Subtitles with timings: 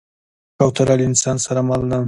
[0.57, 1.97] کوتره له انسان سره مل ده.